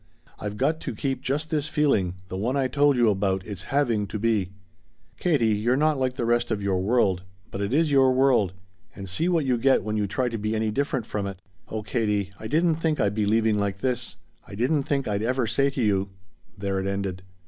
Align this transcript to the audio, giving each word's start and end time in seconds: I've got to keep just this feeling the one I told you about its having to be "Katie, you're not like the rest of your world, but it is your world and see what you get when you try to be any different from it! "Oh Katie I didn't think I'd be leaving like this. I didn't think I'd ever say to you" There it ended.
I've 0.39 0.57
got 0.57 0.79
to 0.79 0.95
keep 0.95 1.21
just 1.21 1.51
this 1.51 1.67
feeling 1.67 2.15
the 2.27 2.35
one 2.35 2.57
I 2.57 2.67
told 2.67 2.97
you 2.97 3.11
about 3.11 3.45
its 3.45 3.61
having 3.65 4.07
to 4.07 4.17
be 4.17 4.49
"Katie, 5.19 5.53
you're 5.55 5.77
not 5.77 5.99
like 5.99 6.13
the 6.13 6.25
rest 6.25 6.49
of 6.49 6.59
your 6.59 6.81
world, 6.81 7.21
but 7.51 7.61
it 7.61 7.71
is 7.71 7.91
your 7.91 8.11
world 8.11 8.53
and 8.95 9.07
see 9.07 9.29
what 9.29 9.45
you 9.45 9.59
get 9.59 9.83
when 9.83 9.97
you 9.97 10.07
try 10.07 10.27
to 10.27 10.39
be 10.39 10.55
any 10.55 10.71
different 10.71 11.05
from 11.05 11.27
it! 11.27 11.39
"Oh 11.67 11.83
Katie 11.83 12.31
I 12.39 12.47
didn't 12.47 12.77
think 12.77 12.99
I'd 12.99 13.13
be 13.13 13.27
leaving 13.27 13.59
like 13.59 13.81
this. 13.81 14.15
I 14.47 14.55
didn't 14.55 14.85
think 14.89 15.07
I'd 15.07 15.21
ever 15.21 15.45
say 15.45 15.69
to 15.69 15.83
you" 15.83 16.09
There 16.57 16.79
it 16.79 16.87
ended. 16.87 17.21